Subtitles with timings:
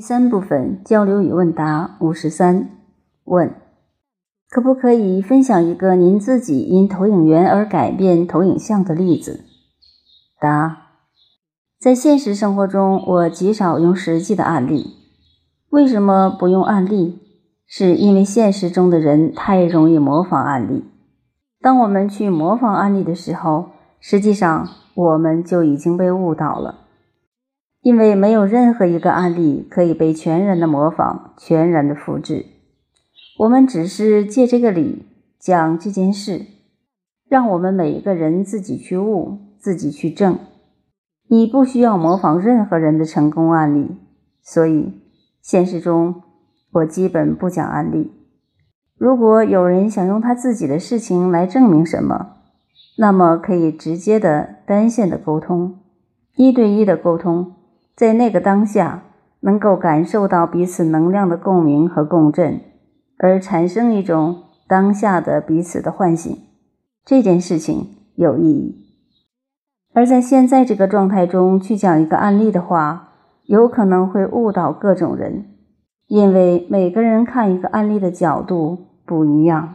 [0.00, 2.70] 第三部分交流与问答五十三
[3.24, 3.54] 问：
[4.48, 9.44] 可不可以分享一个您自己因投影源而改变投影像的例子？
[10.40, 10.86] 答：
[11.78, 14.94] 在现实生活中，我极少用实际的案例。
[15.68, 17.18] 为什么不用案例？
[17.66, 20.82] 是因为现实中的人太容易模仿案例。
[21.60, 26.86] 当我们去模仿案例的时候，实际上我们就已经被误导了。
[27.82, 32.44] 因为没有任何一个案例可以被全然的模仿、全然的复制，
[33.38, 35.06] 我们只是借这个理
[35.38, 36.44] 讲这件事，
[37.26, 40.38] 让我们每一个人自己去悟、自己去证。
[41.26, 43.96] 你不需要模仿任何人的成功案例，
[44.42, 45.00] 所以
[45.40, 46.22] 现实中
[46.72, 48.12] 我基本不讲案例。
[48.98, 52.32] 如果有人想用他自己的事情来证明什么，
[52.98, 55.78] 那么可以直接的单线的沟通，
[56.36, 57.54] 一对一的沟通。
[58.00, 59.02] 在那个当下，
[59.40, 62.58] 能够感受到彼此能量的共鸣和共振，
[63.18, 66.34] 而产生一种当下的彼此的唤醒，
[67.04, 68.74] 这件事情有意义。
[69.92, 73.10] 而在现在这个状态中去讲一个案例的话，
[73.44, 75.44] 有可能会误导各种人，
[76.06, 79.74] 因为每个人看一个案例的角度不一样。